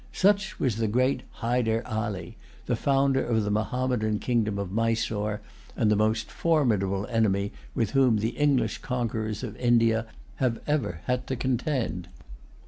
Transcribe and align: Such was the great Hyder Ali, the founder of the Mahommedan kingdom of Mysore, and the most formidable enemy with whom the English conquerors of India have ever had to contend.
Such 0.13 0.59
was 0.59 0.77
the 0.77 0.87
great 0.87 1.21
Hyder 1.45 1.83
Ali, 1.85 2.35
the 2.65 2.75
founder 2.75 3.23
of 3.23 3.43
the 3.43 3.51
Mahommedan 3.51 4.17
kingdom 4.17 4.57
of 4.57 4.71
Mysore, 4.71 5.41
and 5.77 5.91
the 5.91 5.95
most 5.95 6.31
formidable 6.31 7.05
enemy 7.05 7.51
with 7.75 7.91
whom 7.91 8.17
the 8.17 8.29
English 8.29 8.79
conquerors 8.79 9.43
of 9.43 9.55
India 9.57 10.07
have 10.37 10.59
ever 10.65 11.01
had 11.03 11.27
to 11.27 11.35
contend. 11.35 12.07